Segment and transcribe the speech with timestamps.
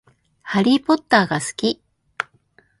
[0.41, 1.79] ハリーポッターが好き